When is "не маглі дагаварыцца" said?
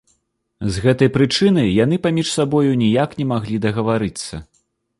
3.19-4.41